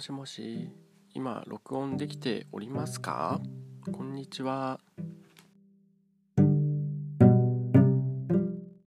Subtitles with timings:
[0.00, 0.70] もしもし
[1.12, 3.38] 今録音できておりますか？
[3.92, 4.80] こんにちは。